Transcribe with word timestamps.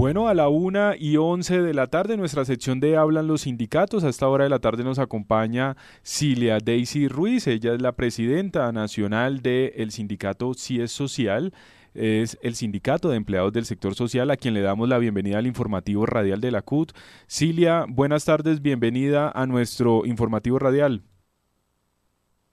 Bueno, 0.00 0.28
a 0.28 0.34
la 0.34 0.48
una 0.48 0.94
y 0.98 1.18
once 1.18 1.60
de 1.60 1.74
la 1.74 1.88
tarde, 1.88 2.16
nuestra 2.16 2.46
sección 2.46 2.80
de 2.80 2.96
Hablan 2.96 3.26
los 3.26 3.42
Sindicatos. 3.42 4.02
A 4.02 4.08
esta 4.08 4.26
hora 4.28 4.44
de 4.44 4.50
la 4.50 4.58
tarde 4.58 4.82
nos 4.82 4.98
acompaña 4.98 5.76
Cilia 6.02 6.56
Daisy 6.58 7.06
Ruiz. 7.06 7.46
Ella 7.46 7.74
es 7.74 7.82
la 7.82 7.92
presidenta 7.92 8.72
nacional 8.72 9.42
del 9.42 9.90
sindicato 9.90 10.54
CIES 10.54 10.90
Social. 10.90 11.52
Es 11.92 12.38
el 12.40 12.54
sindicato 12.54 13.10
de 13.10 13.18
empleados 13.18 13.52
del 13.52 13.66
sector 13.66 13.94
social 13.94 14.30
a 14.30 14.38
quien 14.38 14.54
le 14.54 14.62
damos 14.62 14.88
la 14.88 14.96
bienvenida 14.96 15.36
al 15.36 15.46
informativo 15.46 16.06
radial 16.06 16.40
de 16.40 16.50
la 16.50 16.62
CUT. 16.62 16.92
Cilia, 17.28 17.84
buenas 17.86 18.24
tardes, 18.24 18.62
bienvenida 18.62 19.30
a 19.30 19.44
nuestro 19.44 20.06
informativo 20.06 20.58
radial. 20.58 21.02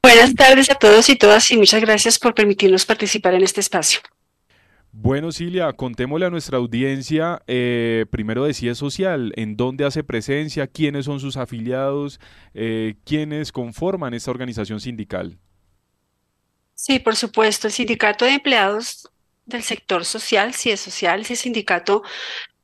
Buenas 0.04 0.36
tardes 0.36 0.70
a 0.70 0.76
todos 0.76 1.08
y 1.08 1.16
todas 1.16 1.50
y 1.50 1.56
muchas 1.56 1.80
gracias 1.80 2.20
por 2.20 2.36
permitirnos 2.36 2.86
participar 2.86 3.36
en 3.36 3.44
este 3.44 3.62
espacio. 3.62 4.02
Bueno, 4.92 5.32
Cilia, 5.32 5.74
contémosle 5.74 6.26
a 6.26 6.30
nuestra 6.30 6.58
audiencia, 6.58 7.42
eh, 7.48 8.06
primero 8.10 8.46
de 8.46 8.54
CIE 8.54 8.74
Social, 8.74 9.32
en 9.36 9.56
dónde 9.56 9.86
hace 9.86 10.04
presencia, 10.04 10.68
quiénes 10.68 11.06
son 11.06 11.20
sus 11.20 11.38
afiliados, 11.38 12.20
eh, 12.54 12.96
quiénes 13.06 13.52
conforman 13.52 14.14
esta 14.14 14.32
organización 14.32 14.80
sindical. 14.80 15.38
Sí, 16.74 17.00
por 17.00 17.16
supuesto, 17.16 17.68
el 17.68 17.74
Sindicato 17.74 18.26
de 18.26 18.34
Empleados 18.34 19.10
del 19.46 19.64
Sector 19.64 20.06
Social, 20.06 20.54
CIE 20.54 20.78
Social, 20.78 21.22
ese 21.22 21.36
sindicato 21.36 22.04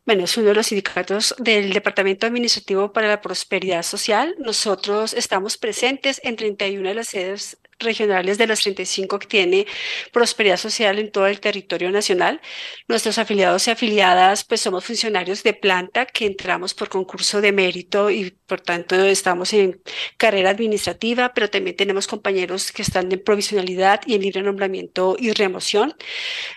bueno, 0.06 0.26
es 0.26 0.36
uno 0.36 0.48
de 0.48 0.56
los 0.56 0.68
sindicatos 0.68 1.34
del 1.40 1.72
Departamento 1.72 2.28
Administrativo 2.28 2.92
para 2.92 3.08
la 3.08 3.22
Prosperidad 3.22 3.84
Social. 3.84 4.36
Nosotros 4.38 5.14
estamos 5.14 5.58
presentes 5.58 6.20
en 6.26 6.36
31 6.36 6.90
de 6.90 6.96
las 6.96 7.08
sedes 7.08 7.58
regionales 7.84 8.38
de 8.38 8.48
las 8.48 8.62
35 8.62 9.20
que 9.20 9.28
tiene 9.28 9.68
Prosperidad 10.12 10.58
Social 10.58 11.00
en 11.00 11.12
todo 11.12 11.28
el 11.28 11.40
territorio 11.40 11.92
nacional. 11.92 12.42
Nuestros 12.88 13.18
afiliados 13.18 13.68
y 13.68 13.72
afiliadas, 13.72 14.44
pues 14.44 14.62
somos 14.62 14.86
funcionarios 14.86 15.44
de 15.44 15.54
planta 15.54 16.06
que 16.06 16.26
entramos 16.26 16.74
por 16.74 16.90
concurso 16.90 17.42
de 17.42 17.52
mérito 17.52 18.10
y 18.10 18.32
por 18.46 18.62
tanto 18.62 18.96
estamos 19.04 19.54
en 19.54 19.82
carrera 20.18 20.50
administrativa, 20.52 21.34
pero 21.34 21.50
también 21.50 21.76
tenemos 21.76 22.08
compañeros 22.08 22.72
que 22.72 22.82
están 22.82 23.12
en 23.12 23.24
provisionalidad 23.24 24.02
y 24.06 24.16
en 24.16 24.22
libre 24.22 24.42
nombramiento 24.42 25.16
y 25.20 25.32
remoción. 25.32 25.96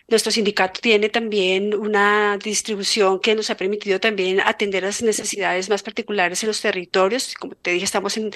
Nuestro 0.09 0.33
sindicato 0.33 0.81
tiene 0.81 1.09
también 1.09 1.75
una 1.75 2.39
distribución 2.39 3.21
que 3.21 3.35
nos 3.35 3.51
ha 3.51 3.57
permitido 3.57 4.01
también 4.01 4.41
atender 4.41 4.83
las 4.83 5.03
necesidades 5.03 5.69
más 5.69 5.83
particulares 5.83 6.43
en 6.43 6.49
los 6.49 6.61
territorios. 6.61 7.35
Como 7.35 7.55
te 7.55 7.73
dije, 7.73 7.85
estamos 7.85 8.17
en 8.17 8.31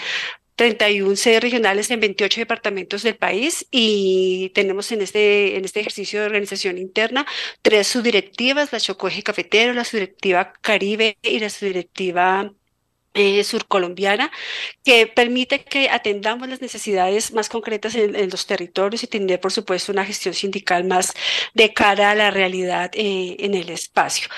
31 0.60 1.16
sedes 1.16 1.42
regionales 1.42 1.90
en 1.90 2.00
28 2.00 2.42
departamentos 2.42 3.02
del 3.02 3.16
país 3.16 3.66
y 3.70 4.50
tenemos 4.54 4.92
en 4.92 5.00
este, 5.00 5.56
en 5.56 5.64
este 5.64 5.80
ejercicio 5.80 6.20
de 6.20 6.26
organización 6.26 6.76
interna 6.76 7.24
tres 7.62 7.86
subdirectivas, 7.86 8.70
la 8.70 8.78
Chocoje 8.78 9.22
Cafetero, 9.22 9.72
la 9.72 9.86
subdirectiva 9.86 10.52
Caribe 10.60 11.16
y 11.22 11.38
la 11.38 11.48
subdirectiva 11.48 12.52
eh, 13.14 13.42
surcolombiana 13.42 14.30
que 14.84 15.06
permite 15.06 15.64
que 15.64 15.88
atendamos 15.88 16.46
las 16.50 16.60
necesidades 16.60 17.32
más 17.32 17.48
concretas 17.48 17.94
en, 17.94 18.28
los 18.28 18.46
territorios 18.46 19.02
y 19.02 19.06
tener, 19.06 19.40
por 19.40 19.52
supuesto, 19.52 19.92
una 19.92 20.04
gestión 20.04 20.34
sindical 20.34 20.84
más 20.84 21.14
de 21.54 21.72
cara 21.72 22.10
a 22.10 22.14
la 22.14 22.30
realidad 22.30 22.90
eh, 22.92 23.36
en 23.38 23.54
el 23.54 23.70
espacio. 23.70 24.28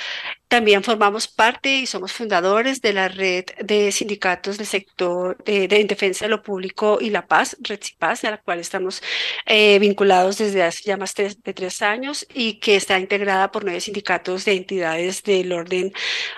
También 0.52 0.84
formamos 0.84 1.28
parte 1.28 1.76
y 1.76 1.86
somos 1.86 2.12
fundadores 2.12 2.82
de 2.82 2.92
la 2.92 3.08
red 3.08 3.46
de 3.64 3.90
sindicatos 3.90 4.58
del 4.58 4.66
sector 4.66 5.42
de, 5.44 5.66
defensa 5.66 6.26
de 6.26 6.28
lo 6.28 6.42
público 6.42 6.98
y 7.00 7.08
la 7.08 7.26
paz, 7.26 7.56
Red 7.62 7.80
Paz, 7.98 8.22
a 8.24 8.32
la 8.32 8.36
cual 8.36 8.58
estamos 8.58 9.02
eh, 9.46 9.78
vinculados 9.78 10.36
desde 10.36 10.62
hace 10.62 10.82
ya 10.84 10.98
más 10.98 11.14
de 11.14 11.54
tres 11.54 11.80
años 11.80 12.26
y 12.34 12.60
que 12.60 12.76
está 12.76 12.98
integrada 12.98 13.50
por 13.50 13.64
nueve 13.64 13.80
sindicatos 13.80 14.44
de 14.44 14.52
entidades 14.52 15.22
del 15.22 15.54
orden 15.54 15.90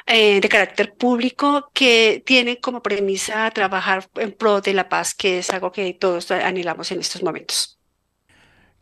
eh, 0.06 0.40
de 0.40 0.48
carácter 0.48 0.94
público 0.94 1.68
que 1.72 2.22
tienen 2.24 2.54
como 2.60 2.82
premisa 2.84 3.50
trabajar 3.50 4.08
en 4.14 4.30
pro 4.30 4.60
de 4.60 4.74
la 4.74 4.88
paz, 4.88 5.12
que 5.12 5.38
es 5.38 5.50
algo 5.50 5.72
que 5.72 5.92
todos 5.92 6.30
anhelamos 6.30 6.92
en 6.92 7.00
estos 7.00 7.24
momentos. 7.24 7.73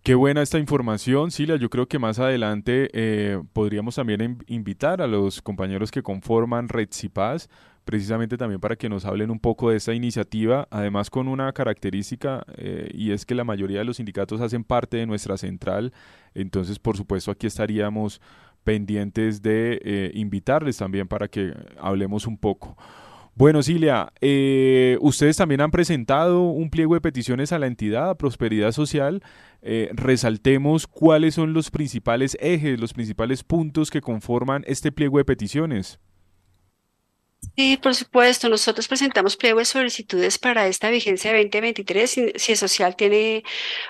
Qué 0.03 0.17
buena 0.17 0.43
esta 0.43 0.59
información, 0.59 1.31
Silia. 1.31 1.55
Yo 1.55 1.71
creo 1.71 1.87
que 1.87 2.01
más 2.01 2.19
adelante 2.19 2.91
eh, 2.93 3.41
podríamos 3.53 3.95
también 3.95 4.43
invitar 4.49 5.01
a 5.01 5.07
los 5.07 5.41
compañeros 5.41 5.93
que 5.93 6.03
conforman 6.03 6.69
Red 6.69 6.89
Cipaz, 6.91 7.49
precisamente 7.85 8.37
también 8.37 8.61
para 8.61 8.75
que 8.75 8.89
nos 8.89 9.05
hablen 9.05 9.31
un 9.31 9.39
poco 9.39 9.71
de 9.71 9.77
esta 9.77 9.95
iniciativa, 9.95 10.67
además 10.73 11.09
con 11.09 11.29
una 11.29 11.53
característica 11.53 12.45
eh, 12.57 12.91
y 12.93 13.12
es 13.12 13.25
que 13.25 13.37
la 13.37 13.45
mayoría 13.45 13.79
de 13.79 13.85
los 13.85 13.99
sindicatos 13.99 14.41
hacen 14.41 14.65
parte 14.65 14.97
de 14.97 15.07
nuestra 15.07 15.37
central, 15.37 15.93
entonces 16.35 16.81
por 16.81 16.97
supuesto 16.97 17.31
aquí 17.31 17.47
estaríamos 17.47 18.21
pendientes 18.65 19.41
de 19.41 19.81
eh, 19.85 20.11
invitarles 20.15 20.79
también 20.79 21.07
para 21.07 21.29
que 21.29 21.55
hablemos 21.79 22.27
un 22.27 22.39
poco. 22.39 22.77
Bueno, 23.34 23.62
Cilia, 23.62 24.12
eh, 24.20 24.98
ustedes 25.00 25.38
también 25.38 25.62
han 25.62 25.70
presentado 25.70 26.43
un 26.43 26.69
pliego 26.69 26.94
de 26.94 27.00
peticiones 27.00 27.50
a 27.53 27.59
la 27.59 27.66
entidad, 27.66 28.19
Prosperidad 28.19 28.72
Social. 28.72 29.22
Eh, 29.62 29.88
resaltemos 29.94 30.87
cuáles 30.87 31.34
son 31.34 31.54
los 31.54 31.70
principales 31.70 32.37
ejes, 32.41 32.78
los 32.78 32.93
principales 32.93 33.43
puntos 33.43 33.91
que 33.91 34.03
conforman 34.03 34.65
este 34.66 34.93
pliego 34.93 35.16
de 35.16 35.25
peticiones. 35.25 35.98
Sí, 37.55 37.77
por 37.77 37.95
supuesto. 37.95 38.49
Nosotros 38.49 38.89
presentamos 38.89 39.37
pliego 39.37 39.59
de 39.59 39.67
solicitudes 39.67 40.39
para 40.39 40.67
esta 40.69 40.89
vigencia 40.89 41.33
2023. 41.33 42.11
Si 42.37 42.57
Social 42.57 42.97
tiene 42.97 43.43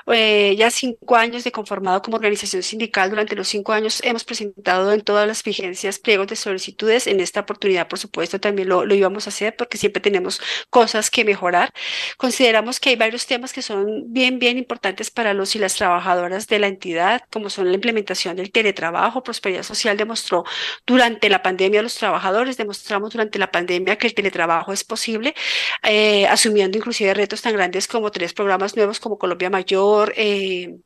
eh, 0.09 0.57
ya 0.59 0.69
cinco 0.73 1.15
años 1.15 1.45
de 1.45 1.53
conformado 1.53 2.03
como 2.03 2.17
organización 2.17 2.65
sindical. 2.65 3.11
Durante 3.11 3.37
los 3.37 3.47
cinco 3.47 3.73
años 3.73 4.01
hemos 4.03 4.25
presentado 4.25 4.93
en 4.93 5.03
todas 5.03 5.29
las 5.29 5.45
vigencias 5.45 6.01
pliegos 6.01 6.27
de 6.27 6.35
solicitudes. 6.35 7.07
En 7.07 7.21
esta 7.21 7.41
oportunidad, 7.41 7.87
por 7.87 8.01
supuesto, 8.01 8.41
también 8.41 8.69
lo 8.69 8.93
íbamos 8.93 9.29
a 9.29 9.31
hacer 9.31 9.55
porque 9.55 9.79
siempre 9.79 10.03
tenemos 10.03 10.41
cosas 10.69 11.09
que 11.09 11.25
mejorar. 11.25 11.73
Consideramos 12.17 12.81
que 12.81 12.91
hay 12.91 12.97
varios 12.97 13.27
temas 13.27 13.53
que 13.53 13.63
son 13.63 14.13
bien, 14.13 14.41
bien 14.41 14.59
importantes 14.59 15.11
para 15.13 15.35
los 15.35 15.55
y 15.55 15.61
las 15.61 15.77
trabajadoras 15.77 16.49
de 16.49 16.59
la 16.59 16.67
entidad, 16.67 17.23
como 17.31 17.49
son 17.49 17.69
la 17.69 17.75
implementación 17.75 18.35
del 18.37 18.51
teletrabajo. 18.51 19.23
Prosperidad 19.23 19.63
Social 19.63 19.97
demostró 19.97 20.43
durante 20.85 21.29
la 21.29 21.43
pandemia 21.43 21.79
a 21.79 21.83
los 21.85 21.95
trabajadores, 21.95 22.57
demostramos 22.57 23.13
durante 23.13 23.39
la 23.39 23.52
pandemia 23.53 23.97
que 23.97 24.07
el 24.09 24.15
teletrabajo 24.15 24.73
es 24.73 24.85
posible, 24.85 25.35
eh, 25.83 26.27
asumiendo 26.27 26.79
inclusive 26.79 27.15
retos 27.15 27.43
tan 27.43 27.53
grandes 27.55 27.87
como 27.89 28.11
tres 28.11 28.33
programas 28.35 28.77
nuevos 28.77 29.01
como 29.01 29.19
Colombia 29.19 29.51
Mayor, 29.51 30.13
eh, 30.17 30.77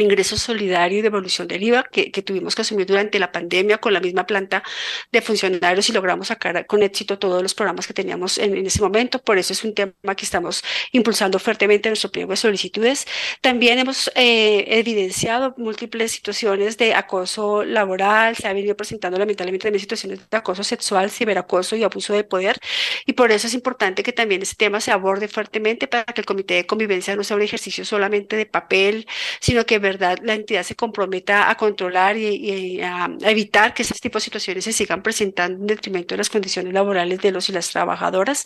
ingreso 0.00 0.36
solidario 0.36 0.98
y 0.98 1.02
devolución 1.02 1.48
del 1.48 1.62
IVA 1.62 1.84
que, 1.84 2.10
tuvimos 2.22 2.54
que 2.54 2.62
asumir 2.62 2.86
durante 2.86 3.18
la 3.18 3.32
pandemia 3.32 3.78
con 3.78 3.92
la 3.92 4.00
misma 4.00 4.26
planta 4.26 4.62
de 5.10 5.22
funcionarios 5.22 5.88
y 5.88 5.92
logramos 5.92 6.28
sacar 6.28 6.66
con 6.66 6.82
éxito 6.82 7.18
todos 7.18 7.42
los 7.42 7.54
programas 7.54 7.86
que 7.86 7.94
teníamos 7.94 8.38
en, 8.38 8.66
ese 8.66 8.80
momento. 8.80 9.18
Por 9.20 9.38
eso 9.38 9.52
es 9.52 9.64
un 9.64 9.74
tema 9.74 10.14
que 10.16 10.24
estamos 10.24 10.62
impulsando 10.92 11.38
fuertemente 11.38 11.88
en 11.88 11.92
nuestro 11.92 12.10
pliego 12.10 12.30
de 12.30 12.36
solicitudes. 12.36 13.06
También 13.40 13.78
hemos 13.78 14.10
eh, 14.14 14.64
evidenciado 14.68 15.54
múltiples 15.56 16.12
situaciones 16.12 16.76
de 16.76 16.94
acoso 16.94 17.64
laboral, 17.64 18.36
se 18.36 18.48
ha 18.48 18.52
venido 18.52 18.76
presentando 18.76 19.18
lamentablemente 19.18 19.64
también 19.64 19.80
situaciones 19.80 20.20
de 20.28 20.36
acoso 20.36 20.64
sexual, 20.64 21.10
ciberacoso 21.10 21.76
y 21.76 21.82
abuso 21.84 22.12
de 22.12 22.24
poder. 22.24 22.58
Y 23.06 23.14
por 23.14 23.32
eso 23.32 23.46
es 23.46 23.54
importante 23.54 24.02
que 24.02 24.12
también 24.12 24.42
este 24.42 24.56
tema 24.56 24.80
se 24.80 24.92
aborde 24.92 25.28
fuertemente 25.28 25.88
para 25.88 26.04
que 26.04 26.20
el 26.20 26.26
Comité 26.26 26.54
de 26.54 26.66
Convivencia 26.66 27.16
no 27.16 27.24
sea 27.24 27.36
un 27.36 27.42
ejercicio 27.42 27.84
solamente 27.84 28.36
de 28.36 28.46
papel, 28.46 29.06
sino 29.40 29.64
que 29.66 29.78
la 29.98 30.34
entidad 30.34 30.62
se 30.62 30.76
comprometa 30.76 31.50
a 31.50 31.56
controlar 31.56 32.16
y, 32.16 32.80
a, 32.82 33.08
evitar 33.22 33.74
que 33.74 33.82
ese 33.82 33.94
tipo 33.94 34.18
de 34.18 34.24
situaciones 34.24 34.64
se 34.64 34.72
sigan 34.72 35.02
presentando 35.02 35.58
en 35.58 35.66
detrimento 35.66 36.14
de 36.14 36.18
las 36.18 36.30
condiciones 36.30 36.72
laborales 36.72 37.20
de 37.20 37.32
los 37.32 37.48
y 37.48 37.52
las 37.52 37.70
trabajadoras. 37.70 38.44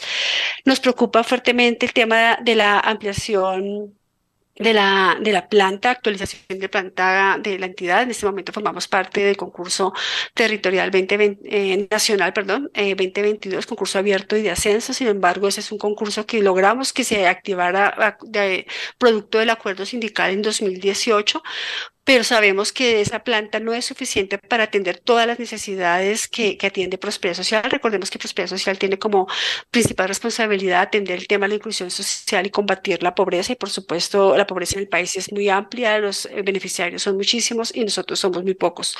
Nos 0.65 0.81
preocupa 0.81 1.25
fuertemente 1.25 1.87
el 1.87 1.93
tema 1.93 2.38
de 2.43 2.54
la 2.54 2.81
ampliación 2.81 3.94
de 4.56 4.72
la, 4.72 5.16
de 5.20 5.32
la 5.32 5.48
planta, 5.48 5.91
actualización 5.91 6.59
de 6.60 6.69
planta 6.69 7.38
de 7.41 7.59
la 7.59 7.66
entidad. 7.66 8.03
En 8.03 8.10
este 8.10 8.26
momento 8.26 8.53
formamos 8.53 8.88
parte 8.88 9.25
del 9.25 9.37
concurso 9.37 9.92
territorial 10.34 10.91
2020, 10.91 11.41
eh, 11.44 11.88
nacional, 11.91 12.32
perdón, 12.32 12.71
2022, 12.74 13.65
eh, 13.65 13.68
concurso 13.68 13.98
abierto 13.98 14.36
y 14.36 14.42
de 14.42 14.51
ascenso. 14.51 14.92
Sin 14.95 15.09
embargo, 15.09 15.48
ese 15.48 15.60
es 15.60 15.72
un 15.72 15.78
concurso 15.78 16.27
que 16.27 16.42
logramos 16.42 16.92
que 16.92 17.04
se 17.04 17.27
activara 17.27 18.16
producto 18.98 19.39
del 19.39 19.51
acuerdo 19.51 19.86
sindical 19.86 20.30
en 20.30 20.42
2018 20.42 21.42
pero 22.04 22.24
sabemos 22.24 22.72
que 22.72 23.01
esa 23.01 23.24
planta 23.24 23.60
no 23.60 23.72
es 23.72 23.86
suficiente 23.86 24.39
para 24.39 24.65
atender 24.65 24.98
todas 24.98 25.27
las 25.27 25.39
necesidades 25.39 26.28
que, 26.28 26.56
que, 26.59 26.66
atiende 26.66 26.98
Prosperidad 26.98 27.36
Social. 27.36 27.62
Recordemos 27.71 28.10
que 28.10 28.18
Prosperidad 28.18 28.51
Social 28.51 28.78
tiene 28.78 28.98
como 28.98 29.27
principal 29.71 30.09
responsabilidad 30.09 30.83
atender 30.83 31.18
el 31.18 31.27
tema 31.27 31.47
de 31.47 31.51
la 31.51 31.54
inclusión 31.56 31.91
social 31.91 32.47
y 32.47 32.51
combatir 32.51 33.03
la 33.03 33.15
pobreza 33.15 33.53
y 33.53 33.56
por 33.56 33.71
supuesto 33.71 34.36
la 34.36 34.47
pobreza 34.47 34.74
en 34.77 34.80
el 34.83 34.89
país 34.89 35.16
es 35.16 35.33
muy 35.33 35.48
amplia, 35.48 35.98
los 35.98 36.27
eh, 36.27 36.42
beneficiarios 36.42 37.03
son 37.03 37.16
muchísimos 37.16 37.74
y 37.74 37.84
nosotros 37.84 38.21
somos 38.21 38.42
muy 38.42 38.54
pocos. 38.54 38.97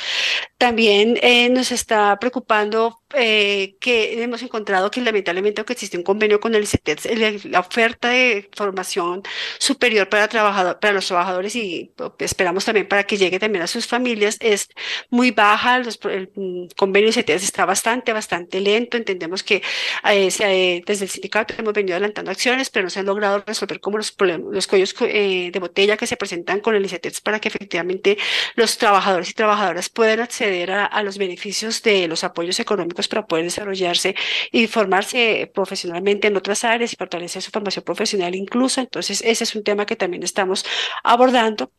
También 0.59 1.19
eh, 1.23 1.49
nos 1.51 1.73
está 1.73 2.17
preocupando 2.19 3.04
eh, 3.17 3.77
que 3.81 4.23
hemos 4.23 4.43
encontrado 4.43 4.91
que 4.91 5.01
lamentablemente 5.01 5.61
aunque 5.61 5.75
existe 5.75 5.97
un 5.97 6.03
convenio 6.03 6.41
con 6.41 6.55
el 6.55 6.63
ICETEX, 6.65 7.45
la 7.47 7.61
oferta 7.61 8.09
de 8.09 8.49
formación 8.57 9.23
superior 9.59 10.09
para, 10.09 10.29
trabajador, 10.29 10.79
para 10.81 10.93
los 10.93 11.07
trabajadores 11.07 11.55
y 11.57 11.93
pues, 11.97 12.13
esperamos 12.19 12.65
también 12.65 12.89
para 12.89 13.05
que 13.05 13.17
llegue 13.17 13.39
también 13.39 13.63
a 13.63 13.67
sus 13.67 13.87
familias 13.87 14.37
es 14.41 14.69
muy 15.11 15.31
baja. 15.31 15.77
el 15.77 16.31
mm, 16.35 16.69
convenio 16.77 17.11
ICETEX 17.11 17.45
está 17.45 17.65
bastante, 17.65 18.13
bastante 18.13 18.61
lento. 18.61 18.97
Entendemos 18.97 19.43
que 19.43 19.63
eh, 20.05 20.83
desde 20.87 21.05
el 21.05 21.11
sindicato 21.11 21.55
hemos 21.59 21.73
venido 21.73 21.95
adelantando 21.97 22.31
acciones, 22.31 22.71
pero 22.71 22.85
no 22.85 22.91
se 22.91 23.01
han 23.01 23.07
logrado 23.07 23.43
resolver 23.47 23.81
como 23.81 23.99
los 23.99 24.13
problemas, 24.13 24.53
los 24.53 24.67
cuellos 24.67 24.95
eh, 25.01 25.51
de 25.53 25.59
botella 25.59 25.97
que 25.97 26.07
se 26.07 26.17
presentan 26.17 26.61
con 26.61 26.75
el 26.75 26.85
ICETEX 26.85 27.21
para 27.21 27.41
que 27.41 27.49
efectivamente 27.49 28.19
los 28.55 28.79
trabajadores 28.79 29.31
y 29.31 29.35
trabajadoras 29.35 29.89
puedan 29.89 30.21
acceder 30.21 30.71
a 30.73 31.03
los 31.03 31.19
beneficios 31.19 31.83
de 31.83 32.09
los 32.09 32.25
apoyos 32.25 32.61
económicos 32.61 33.04
para 33.09 33.27
poder 33.27 33.45
desarrollarse 33.45 34.15
y 34.53 34.67
formarse 34.67 35.51
profesionalmente 35.55 36.29
en 36.29 36.37
otras 36.37 36.65
áreas 36.65 36.93
y 36.93 36.97
fortalecer 36.97 37.43
su 37.43 37.51
formación 37.51 37.85
profesional 37.85 38.35
incluso. 38.35 38.81
Entonces, 38.81 39.23
ese 39.25 39.45
es 39.45 39.55
un 39.55 39.65
tema 39.65 39.87
que 39.87 39.97
también 39.97 40.23
estamos 40.23 40.65
abordando. 41.03 41.73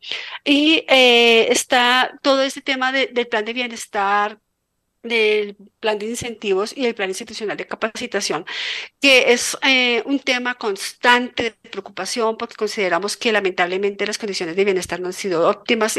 Y 0.44 0.84
eh, 0.88 1.48
está 1.50 2.18
todo 2.22 2.42
este 2.42 2.62
tema 2.62 2.92
del 2.92 3.26
plan 3.28 3.44
de 3.44 3.52
bienestar 3.52 4.38
del 5.06 5.56
plan 5.80 5.98
de 5.98 6.06
incentivos 6.06 6.76
y 6.76 6.86
el 6.86 6.94
plan 6.94 7.08
institucional 7.08 7.56
de 7.56 7.66
capacitación, 7.66 8.44
que 9.00 9.32
es 9.32 9.56
eh, 9.62 10.02
un 10.06 10.18
tema 10.18 10.54
constante 10.54 11.56
de 11.62 11.70
preocupación 11.70 12.36
porque 12.36 12.56
consideramos 12.56 13.16
que 13.16 13.32
lamentablemente 13.32 14.06
las 14.06 14.18
condiciones 14.18 14.56
de 14.56 14.64
bienestar 14.64 15.00
no 15.00 15.08
han 15.08 15.12
sido 15.12 15.48
óptimas. 15.48 15.96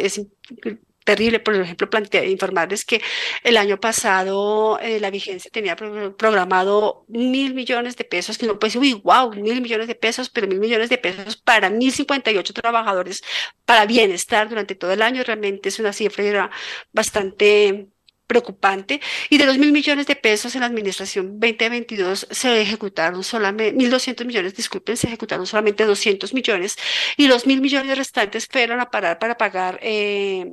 Terrible, 1.07 1.39
por 1.39 1.55
ejemplo, 1.55 1.89
plantear, 1.89 2.25
informarles 2.27 2.83
que 2.85 3.01
el 3.43 3.55
año 3.57 3.79
pasado 3.79 4.77
eh, 4.81 4.99
la 4.99 5.09
vigencia 5.09 5.49
tenía 5.49 5.75
programado 5.75 7.05
mil 7.07 7.53
millones 7.53 7.95
de 7.95 8.03
pesos, 8.03 8.37
que 8.37 8.45
no 8.45 8.55
decir, 8.55 8.81
uy, 8.81 8.93
wow, 9.05 9.33
mil 9.33 9.61
millones 9.61 9.87
de 9.87 9.95
pesos, 9.95 10.29
pero 10.29 10.47
mil 10.47 10.59
millones 10.59 10.89
de 10.89 10.97
pesos 10.97 11.37
para 11.37 11.69
mil 11.69 11.93
cincuenta 11.93 12.29
y 12.31 12.37
ocho 12.37 12.53
trabajadores 12.53 13.23
para 13.65 13.85
bienestar 13.85 14.49
durante 14.49 14.75
todo 14.75 14.91
el 14.91 15.01
año, 15.01 15.23
realmente 15.23 15.69
es 15.69 15.79
una 15.79 15.93
cifra 15.93 16.51
bastante 16.91 17.87
preocupante. 18.27 18.99
Y 19.29 19.37
de 19.37 19.45
los 19.45 19.57
mil 19.57 19.71
millones 19.71 20.07
de 20.07 20.15
pesos 20.17 20.55
en 20.55 20.61
la 20.61 20.67
administración 20.67 21.39
2022 21.39 22.27
se 22.29 22.61
ejecutaron 22.61 23.23
solamente, 23.23 23.73
mil 23.73 23.89
doscientos 23.89 24.27
millones, 24.27 24.55
disculpen, 24.55 24.97
se 24.97 25.07
ejecutaron 25.07 25.47
solamente 25.47 25.85
doscientos 25.85 26.33
millones 26.33 26.75
y 27.15 27.27
los 27.27 27.47
mil 27.47 27.61
millones 27.61 27.97
restantes 27.97 28.47
fueron 28.51 28.81
a 28.81 28.91
parar 28.91 29.19
para 29.19 29.37
pagar 29.37 29.79
eh, 29.81 30.45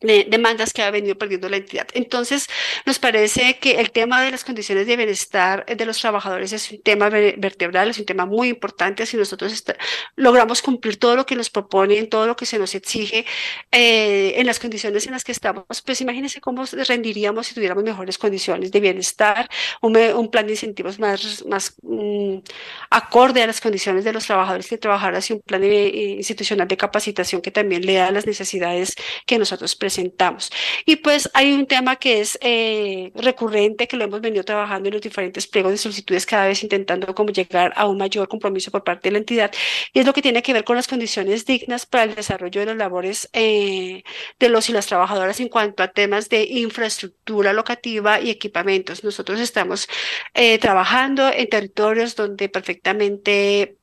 demandas 0.00 0.72
que 0.72 0.82
ha 0.82 0.90
venido 0.90 1.16
perdiendo 1.16 1.48
la 1.48 1.56
entidad. 1.56 1.88
Entonces, 1.94 2.46
nos 2.84 2.98
parece 2.98 3.58
que 3.58 3.80
el 3.80 3.90
tema 3.90 4.22
de 4.22 4.30
las 4.30 4.44
condiciones 4.44 4.86
de 4.86 4.96
bienestar 4.96 5.64
de 5.66 5.86
los 5.86 5.98
trabajadores 5.98 6.52
es 6.52 6.70
un 6.70 6.82
tema 6.82 7.08
vertebral, 7.08 7.90
es 7.90 7.98
un 7.98 8.04
tema 8.04 8.26
muy 8.26 8.48
importante. 8.48 9.06
Si 9.06 9.16
nosotros 9.16 9.64
logramos 10.16 10.62
cumplir 10.62 10.98
todo 10.98 11.16
lo 11.16 11.26
que 11.26 11.34
nos 11.34 11.50
proponen, 11.50 12.08
todo 12.08 12.26
lo 12.26 12.36
que 12.36 12.46
se 12.46 12.58
nos 12.58 12.74
exige 12.74 13.24
eh, 13.72 14.34
en 14.36 14.46
las 14.46 14.58
condiciones 14.60 15.06
en 15.06 15.12
las 15.12 15.24
que 15.24 15.32
estamos, 15.32 15.64
pues 15.84 16.00
imagínense 16.00 16.40
cómo 16.40 16.64
rendiríamos 16.86 17.46
si 17.46 17.54
tuviéramos 17.54 17.84
mejores 17.84 18.18
condiciones 18.18 18.70
de 18.70 18.80
bienestar, 18.80 19.48
un, 19.80 19.96
un 19.96 20.30
plan 20.30 20.46
de 20.46 20.52
incentivos 20.52 20.98
más, 20.98 21.44
más 21.46 21.74
mm, 21.82 22.38
acorde 22.90 23.42
a 23.42 23.46
las 23.46 23.60
condiciones 23.60 24.04
de 24.04 24.12
los 24.12 24.26
trabajadores 24.26 24.68
que 24.68 24.78
trabajaran 24.78 25.16
y 25.28 25.32
un 25.32 25.40
plan 25.40 25.60
de, 25.60 25.86
eh, 25.86 26.08
institucional 26.16 26.68
de 26.68 26.76
capacitación 26.76 27.40
que 27.40 27.50
también 27.50 27.84
le 27.86 27.94
da 27.94 28.10
las 28.10 28.26
necesidades 28.26 28.94
que 29.26 29.38
nosotros 29.38 29.74
Y 30.84 30.96
pues 30.96 31.30
hay 31.34 31.52
un 31.52 31.66
tema 31.66 31.96
que 31.96 32.20
es 32.20 32.38
eh, 32.40 33.12
recurrente, 33.14 33.88
que 33.88 33.96
lo 33.96 34.04
hemos 34.04 34.20
venido 34.20 34.44
trabajando 34.44 34.88
en 34.88 34.94
los 34.94 35.02
diferentes 35.02 35.46
pliegos 35.46 35.72
de 35.72 35.78
solicitudes, 35.78 36.26
cada 36.26 36.46
vez 36.46 36.62
intentando 36.62 37.14
como 37.14 37.30
llegar 37.30 37.72
a 37.76 37.86
un 37.86 37.98
mayor 37.98 38.28
compromiso 38.28 38.70
por 38.70 38.84
parte 38.84 39.08
de 39.08 39.12
la 39.12 39.18
entidad, 39.18 39.52
y 39.92 40.00
es 40.00 40.06
lo 40.06 40.12
que 40.12 40.22
tiene 40.22 40.42
que 40.42 40.52
ver 40.52 40.64
con 40.64 40.76
las 40.76 40.88
condiciones 40.88 41.44
dignas 41.46 41.86
para 41.86 42.04
el 42.04 42.14
desarrollo 42.14 42.60
de 42.60 42.66
las 42.66 42.76
labores 42.76 43.28
eh, 43.32 44.02
de 44.38 44.48
los 44.48 44.68
y 44.68 44.72
las 44.72 44.86
trabajadoras 44.86 45.40
en 45.40 45.48
cuanto 45.48 45.82
a 45.82 45.88
temas 45.88 46.28
de 46.28 46.44
infraestructura 46.44 47.52
locativa 47.52 48.20
y 48.20 48.30
equipamientos. 48.30 49.04
Nosotros 49.04 49.40
estamos 49.40 49.88
eh, 50.34 50.58
trabajando 50.58 51.28
en 51.28 51.48
territorios 51.48 52.16
donde 52.16 52.48
perfectamente 52.48 53.76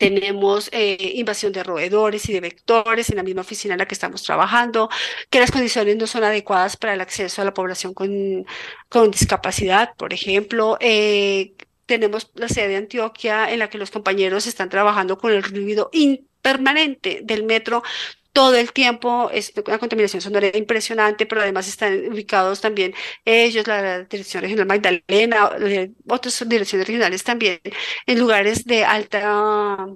tenemos 0.00 0.70
eh, 0.72 1.12
invasión 1.16 1.52
de 1.52 1.62
roedores 1.62 2.26
y 2.26 2.32
de 2.32 2.40
vectores 2.40 3.10
en 3.10 3.16
la 3.16 3.22
misma 3.22 3.42
oficina 3.42 3.74
en 3.74 3.78
la 3.80 3.86
que 3.86 3.92
estamos 3.92 4.22
trabajando, 4.22 4.88
que 5.28 5.40
las 5.40 5.50
condiciones 5.50 5.94
no 5.98 6.06
son 6.06 6.24
adecuadas 6.24 6.78
para 6.78 6.94
el 6.94 7.02
acceso 7.02 7.42
a 7.42 7.44
la 7.44 7.52
población 7.52 7.92
con, 7.92 8.46
con 8.88 9.10
discapacidad, 9.10 9.94
por 9.98 10.14
ejemplo. 10.14 10.78
Eh, 10.80 11.52
tenemos 11.84 12.30
la 12.34 12.48
sede 12.48 12.68
de 12.68 12.76
Antioquia 12.76 13.52
en 13.52 13.58
la 13.58 13.68
que 13.68 13.76
los 13.76 13.90
compañeros 13.90 14.46
están 14.46 14.70
trabajando 14.70 15.18
con 15.18 15.32
el 15.32 15.42
ruido 15.42 15.90
impermanente 15.92 17.20
del 17.22 17.44
metro 17.44 17.82
todo 18.32 18.54
el 18.56 18.72
tiempo, 18.72 19.30
es 19.32 19.52
una 19.66 19.78
contaminación 19.78 20.20
sonora 20.22 20.50
impresionante, 20.56 21.26
pero 21.26 21.40
además 21.42 21.68
están 21.68 22.12
ubicados 22.12 22.60
también 22.60 22.94
ellos, 23.24 23.66
la 23.66 24.04
Dirección 24.04 24.42
Regional 24.42 24.66
Magdalena, 24.66 25.50
eh, 25.60 25.92
otras 26.08 26.48
direcciones 26.48 26.86
regionales 26.86 27.24
también, 27.24 27.60
en 28.06 28.18
lugares 28.18 28.64
de 28.64 28.84
alta 28.84 29.86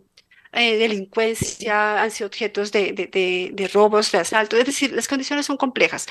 eh, 0.55 0.77
delincuencia, 0.77 2.03
han 2.03 2.11
sido 2.11 2.29
objetos 2.29 2.73
de, 2.73 2.93
de, 3.53 3.69
robos, 3.73 4.12
de 4.12 4.19
asaltos, 4.19 4.59
es 4.59 4.67
decir, 4.67 4.93
las 4.93 5.09
condiciones 5.09 5.47
son 5.47 5.56
complejas. 5.56 6.06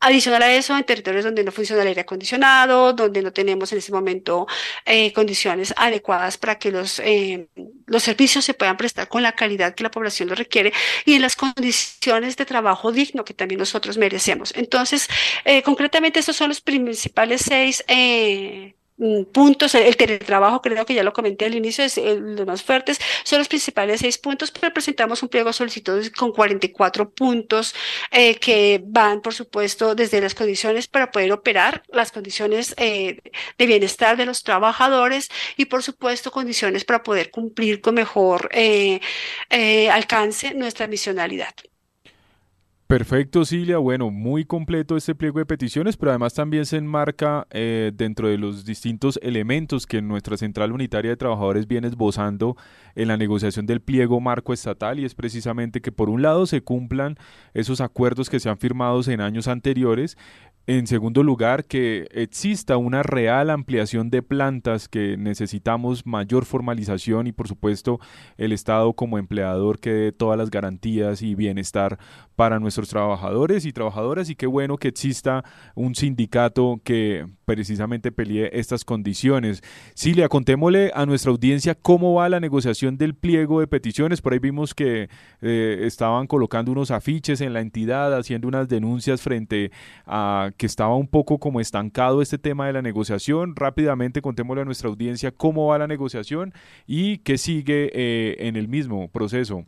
Adicional 0.00 0.42
a 0.42 0.54
eso, 0.54 0.76
en 0.76 0.84
territorios 0.84 1.24
donde 1.24 1.42
no 1.42 1.52
funciona 1.52 1.82
el 1.82 1.88
aire 1.88 2.02
acondicionado, 2.02 2.92
donde 2.92 3.22
no 3.22 3.32
tenemos 3.32 3.72
en 3.72 3.78
ese 3.78 3.92
momento 3.92 4.46
eh, 4.84 5.12
condiciones 5.12 5.74
adecuadas 5.76 6.38
para 6.38 6.58
que 6.58 6.70
los, 6.70 7.00
eh, 7.00 7.48
los 7.86 8.02
servicios 8.02 8.44
se 8.44 8.54
puedan 8.54 8.76
prestar 8.76 9.08
con 9.08 9.22
la 9.22 9.32
calidad 9.32 9.74
que 9.74 9.82
la 9.82 9.90
población 9.90 10.28
lo 10.28 10.34
requiere 10.34 10.72
y 11.04 11.14
en 11.14 11.22
las 11.22 11.36
condiciones 11.36 12.36
de 12.36 12.44
trabajo 12.44 12.92
digno 12.92 13.24
que 13.24 13.34
también 13.34 13.58
nosotros 13.58 13.96
merecemos. 13.98 14.52
Entonces, 14.56 15.08
concretamente, 15.64 16.20
estos 16.20 16.36
son 16.36 16.48
los 16.48 16.60
principales 16.60 17.42
seis 17.42 17.84
Mm, 17.88 18.75
puntos. 19.32 19.74
El, 19.74 19.96
teletrabajo, 19.96 20.62
creo 20.62 20.86
que 20.86 20.94
ya 20.94 21.02
lo 21.02 21.12
comenté 21.12 21.46
al 21.46 21.54
inicio, 21.54 21.84
es 21.84 21.98
el, 21.98 22.36
los 22.36 22.46
más 22.46 22.62
fuertes. 22.62 22.98
Son 23.24 23.38
los 23.38 23.48
principales 23.48 24.00
seis 24.00 24.18
puntos, 24.18 24.50
pero 24.50 24.72
presentamos 24.72 25.22
un 25.22 25.28
pliego 25.28 25.48
de 25.50 25.52
solicitudes 25.54 26.10
con 26.10 26.32
44 26.32 27.10
puntos 27.10 27.74
eh, 28.10 28.36
que 28.36 28.82
van, 28.84 29.20
por 29.20 29.34
supuesto, 29.34 29.94
desde 29.94 30.20
las 30.20 30.34
condiciones 30.34 30.88
para 30.88 31.10
poder 31.10 31.32
operar, 31.32 31.82
las 31.92 32.12
condiciones 32.12 32.74
eh, 32.78 33.20
de 33.58 33.66
bienestar 33.66 34.16
de 34.16 34.26
los 34.26 34.42
trabajadores 34.42 35.28
y, 35.56 35.66
por 35.66 35.82
supuesto, 35.82 36.30
condiciones 36.30 36.84
para 36.84 37.02
poder 37.02 37.30
cumplir 37.30 37.80
con 37.80 37.94
mejor 37.94 38.48
eh, 38.52 39.00
alcance 39.90 40.54
nuestra 40.54 40.86
misionalidad. 40.86 41.54
Perfecto, 42.86 43.44
Cilia. 43.44 43.78
Bueno, 43.78 44.12
muy 44.12 44.44
completo 44.44 44.96
este 44.96 45.16
pliego 45.16 45.40
de 45.40 45.46
peticiones, 45.46 45.96
pero 45.96 46.12
además 46.12 46.34
también 46.34 46.66
se 46.66 46.76
enmarca 46.76 47.48
eh, 47.50 47.90
dentro 47.92 48.28
de 48.28 48.38
los 48.38 48.64
distintos 48.64 49.18
elementos 49.24 49.88
que 49.88 50.00
nuestra 50.00 50.36
Central 50.36 50.70
Unitaria 50.70 51.10
de 51.10 51.16
Trabajadores 51.16 51.66
viene 51.66 51.88
esbozando 51.88 52.56
en 52.94 53.08
la 53.08 53.16
negociación 53.16 53.66
del 53.66 53.80
pliego 53.80 54.20
marco 54.20 54.52
estatal 54.52 55.00
y 55.00 55.04
es 55.04 55.16
precisamente 55.16 55.80
que 55.80 55.90
por 55.90 56.08
un 56.08 56.22
lado 56.22 56.46
se 56.46 56.60
cumplan 56.60 57.16
esos 57.54 57.80
acuerdos 57.80 58.30
que 58.30 58.38
se 58.38 58.50
han 58.50 58.58
firmado 58.58 59.00
en 59.08 59.20
años 59.20 59.48
anteriores, 59.48 60.16
en 60.66 60.86
segundo 60.86 61.22
lugar, 61.22 61.64
que 61.64 62.08
exista 62.10 62.76
una 62.76 63.02
real 63.02 63.50
ampliación 63.50 64.10
de 64.10 64.22
plantas 64.22 64.88
que 64.88 65.16
necesitamos 65.16 66.06
mayor 66.06 66.44
formalización 66.44 67.28
y 67.28 67.32
por 67.32 67.46
supuesto 67.46 68.00
el 68.36 68.52
Estado 68.52 68.92
como 68.94 69.18
empleador 69.18 69.78
que 69.78 69.90
dé 69.90 70.12
todas 70.12 70.36
las 70.36 70.50
garantías 70.50 71.22
y 71.22 71.34
bienestar 71.34 71.98
para 72.34 72.58
nuestros 72.58 72.88
trabajadores 72.88 73.64
y 73.64 73.72
trabajadoras 73.72 74.28
y 74.28 74.34
qué 74.34 74.46
bueno 74.46 74.76
que 74.76 74.88
exista 74.88 75.44
un 75.74 75.94
sindicato 75.94 76.80
que 76.84 77.26
precisamente 77.44 78.12
pelee 78.12 78.50
estas 78.52 78.84
condiciones. 78.84 79.62
Cilia, 79.94 80.28
contémosle 80.28 80.90
a 80.94 81.06
nuestra 81.06 81.30
audiencia 81.30 81.74
cómo 81.74 82.14
va 82.14 82.28
la 82.28 82.40
negociación 82.40 82.98
del 82.98 83.14
pliego 83.14 83.60
de 83.60 83.68
peticiones. 83.68 84.20
Por 84.20 84.32
ahí 84.32 84.40
vimos 84.40 84.74
que 84.74 85.08
eh, 85.40 85.80
estaban 85.82 86.26
colocando 86.26 86.72
unos 86.72 86.90
afiches 86.90 87.40
en 87.40 87.52
la 87.52 87.60
entidad, 87.60 88.14
haciendo 88.14 88.48
unas 88.48 88.68
denuncias 88.68 89.22
frente 89.22 89.70
a 90.06 90.50
que 90.56 90.66
estaba 90.66 90.96
un 90.96 91.08
poco 91.08 91.38
como 91.38 91.60
estancado 91.60 92.22
este 92.22 92.38
tema 92.38 92.66
de 92.66 92.72
la 92.72 92.82
negociación. 92.82 93.54
Rápidamente 93.56 94.22
contémosle 94.22 94.62
a 94.62 94.64
nuestra 94.64 94.88
audiencia 94.88 95.32
cómo 95.32 95.66
va 95.66 95.78
la 95.78 95.86
negociación 95.86 96.52
y 96.86 97.18
qué 97.18 97.38
sigue 97.38 97.90
eh, 97.94 98.36
en 98.46 98.56
el 98.56 98.68
mismo 98.68 99.08
proceso. 99.08 99.64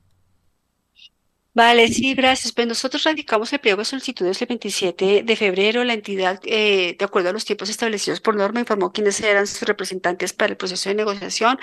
Vale, 1.61 1.89
sí, 1.89 2.15
gracias. 2.15 2.53
Pues 2.53 2.69
nosotros 2.69 3.03
radicamos 3.03 3.53
el 3.53 3.59
pliego 3.59 3.79
de 3.81 3.85
solicitudes 3.85 4.41
el 4.41 4.47
27 4.47 5.23
de 5.25 5.37
febrero. 5.37 5.83
La 5.83 5.95
entidad, 5.95 6.39
eh, 6.45 6.95
de 6.97 7.05
acuerdo 7.05 7.31
a 7.31 7.33
los 7.33 7.45
tiempos 7.45 7.69
establecidos 7.69 8.21
por 8.21 8.37
norma, 8.37 8.61
informó 8.61 8.93
quiénes 8.93 9.19
eran 9.21 9.45
sus 9.49 9.63
representantes 9.63 10.33
para 10.33 10.53
el 10.53 10.57
proceso 10.57 10.89
de 10.89 10.95
negociación. 10.95 11.59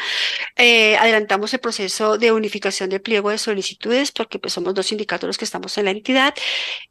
Eh, 0.57 0.97
adelantamos 0.97 1.53
el 1.53 1.61
proceso 1.61 2.17
de 2.17 2.31
unificación 2.33 2.89
del 2.89 3.01
pliego 3.01 3.29
de 3.29 3.37
solicitudes 3.37 4.11
porque 4.11 4.39
pues, 4.39 4.53
somos 4.53 4.73
dos 4.73 4.87
sindicatos 4.87 5.27
los 5.27 5.37
que 5.37 5.45
estamos 5.45 5.77
en 5.77 5.85
la 5.85 5.91
entidad 5.91 6.33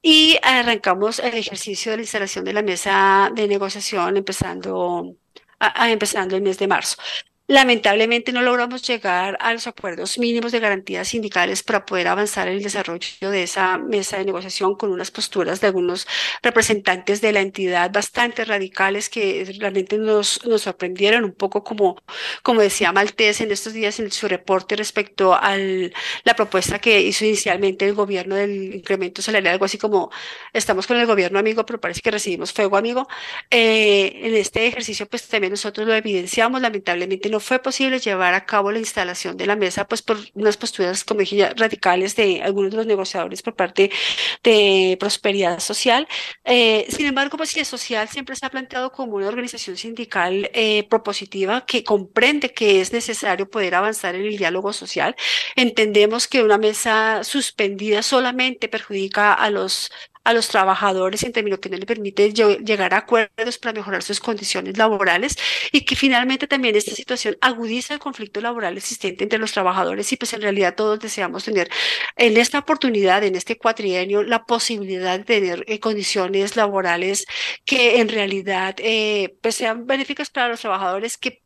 y 0.03 0.39
arrancamos 0.43 1.19
el 1.21 1.35
ejercicio 1.35 1.93
de 1.93 1.99
la 1.99 2.03
instalación 2.05 2.45
de 2.45 2.53
la 2.55 2.63
mesa 2.63 3.31
de 3.35 3.49
negociación 3.49 4.17
empezando, 4.17 5.17
a- 5.61 5.85
a- 5.85 5.91
empezando 5.93 6.37
el 6.37 6.43
mes 6.43 6.59
de 6.59 6.69
marzo. 6.69 6.97
Lamentablemente 7.47 8.33
no 8.33 8.41
logramos 8.41 8.81
llegar 8.89 9.37
a 9.39 9.53
los 9.53 9.67
acuerdos 9.67 10.19
mínimos 10.19 10.51
de 10.51 10.61
garantías 10.61 11.09
sindicales 11.09 11.63
para 11.63 11.85
poder 11.85 12.09
avanzar 12.09 12.49
en 12.49 12.55
el 12.55 12.63
desarrollo 12.63 13.31
de 13.31 13.43
esa 13.43 13.77
mesa 13.77 14.17
de 14.17 14.25
negociación 14.25 14.77
con 14.77 14.91
unas 14.91 15.11
posturas 15.11 15.61
de 15.61 15.67
algunos 15.67 16.07
representantes 16.43 17.21
de 17.21 17.33
la 17.33 17.43
entidad 17.43 17.93
bastante 17.93 18.47
radicales 18.47 19.11
que 19.11 19.45
realmente 19.59 19.99
nos, 19.99 20.43
nos 20.47 20.63
sorprendieron 20.63 21.23
un 21.23 21.35
poco 21.35 21.63
como, 21.63 21.97
como 22.43 22.63
decía 22.63 22.93
Maltés 22.93 23.43
en 23.43 23.51
estos 23.51 23.75
días 23.75 24.01
en 24.01 24.11
su 24.11 24.27
reporte 24.27 24.75
respecto 24.77 25.35
a 25.35 25.55
la 26.25 26.35
propuesta 26.35 26.79
que 26.79 27.03
hizo 27.03 27.27
inicialmente 27.27 27.87
el 27.87 27.93
gobierno 27.95 28.37
del 28.37 28.75
incremento 28.75 29.21
salarial, 29.21 29.53
algo 29.53 29.67
así 29.67 29.77
como 29.77 30.11
estamos 30.55 30.87
con 30.87 30.97
el 30.97 31.07
gobierno 31.07 31.39
amigo, 31.39 31.67
pero 31.67 31.79
parece 31.79 32.01
que 32.01 32.11
recibimos 32.11 32.55
fuego 32.55 32.79
amigo. 32.79 33.07
Eh, 33.51 34.21
en 34.23 34.35
este 34.35 34.67
ejercicio 34.67 35.07
pues 35.07 35.29
también 35.29 35.51
nosotros 35.53 35.87
lo 35.87 35.95
evidenciamos, 35.95 36.63
lamentablemente 36.63 37.34
no 37.35 37.41
fue 37.41 37.59
posible 37.59 37.99
llevar 37.99 38.33
a 38.35 38.47
cabo 38.47 38.71
la 38.71 38.79
instalación 38.79 39.37
de 39.37 39.47
la 39.47 39.57
mesa, 39.57 39.89
pues 39.89 40.03
por 40.03 40.17
unas 40.35 40.57
posturas, 40.57 41.03
como 41.05 41.21
dije 41.21 41.37
ya, 41.37 41.53
radicales 41.57 42.15
de 42.15 42.43
algunos 42.43 42.71
de 42.71 42.77
los 42.77 42.87
negociadores 42.87 43.43
por 43.43 43.57
parte 43.57 43.91
de 44.45 44.97
Prosperidad 45.01 45.59
Social. 45.59 46.07
Eh, 46.45 46.87
sin 46.91 47.07
embargo, 47.07 47.37
pues 47.37 47.57
el 47.57 47.67
Social 47.67 48.09
siempre 48.09 48.37
se 48.37 48.47
ha 48.47 48.51
planteado 48.51 48.93
como 48.93 49.17
una 49.17 49.27
organización 49.27 49.77
sindical 49.77 50.49
eh, 50.55 50.87
propositiva 50.89 51.67
que 51.67 51.83
comprende 51.83 52.53
que 52.55 52.81
es 52.81 52.93
necesario 52.93 53.51
poder 53.51 53.75
avanzar 53.75 54.15
en 54.15 54.27
el 54.27 54.37
diálogo 54.37 54.73
social. 54.73 55.17
Entendemos 55.57 56.29
que 56.29 56.43
una 56.45 56.59
mesa 56.59 57.25
suspendida 57.25 58.03
solamente 58.03 58.69
perjudica 58.69 59.33
a 59.35 59.51
los 59.51 59.91
a 60.25 60.33
los 60.33 60.49
trabajadores 60.49 61.23
en 61.23 61.33
términos 61.33 61.61
que 61.61 61.69
no 61.69 61.77
le 61.77 61.87
permite 61.87 62.33
llegar 62.33 62.95
a 62.95 62.99
acuerdos 62.99 63.59
para 63.59 63.75
mejorar 63.75 64.03
sus 64.03 64.21
condiciones 64.21 64.77
laborales 64.77 65.37
y 65.73 65.85
que 65.85 65.97
finalmente 65.97 66.47
también 66.47 66.77
esta 66.77 66.95
situación 66.95 67.37
agudiza 67.41 67.95
el 67.95 68.01
conflicto 68.01 68.41
laboral 68.41 68.77
existente 68.77 69.25
entre 69.25 69.39
los 69.39 69.53
trabajadores 69.53 70.13
y 70.13 70.17
pues 70.17 70.33
en 70.33 70.43
realidad 70.43 70.75
todos 70.75 70.99
deseamos 71.01 71.45
tener 71.45 71.71
en 72.17 72.37
esta 72.37 72.59
oportunidad, 72.59 73.23
en 73.25 73.37
este 73.37 73.59
cuatrienio, 73.59 74.23
la 74.23 74.45
posibilidad 74.45 75.19
de 75.19 75.25
tener 75.25 75.65
eh, 75.67 75.81
condiciones 75.81 76.57
laborales 76.57 77.27
que 77.65 78.01
en 78.01 78.09
realidad 78.09 78.75
eh, 78.79 79.37
pues 79.43 79.57
sean 79.57 79.87
benéficas 79.87 80.31
para 80.31 80.49
los 80.49 80.61
trabajadores 80.61 81.19
que 81.19 81.44